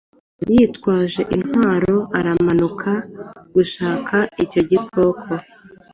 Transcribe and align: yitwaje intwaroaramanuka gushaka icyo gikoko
yitwaje 0.53 1.21
intwaroaramanuka 1.35 2.91
gushaka 3.53 4.15
icyo 4.43 4.61
gikoko 4.69 5.29